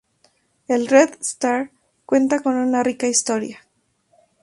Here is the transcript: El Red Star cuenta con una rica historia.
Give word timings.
El 0.67 0.87
Red 0.87 1.11
Star 1.21 1.69
cuenta 2.07 2.39
con 2.39 2.55
una 2.55 2.81
rica 2.81 3.05
historia. 3.05 3.59